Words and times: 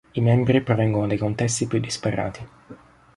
I 0.13 0.19
membri 0.19 0.61
provengono 0.63 1.05
dai 1.05 1.19
contesti 1.19 1.67
più 1.67 1.77
disparati. 1.79 2.47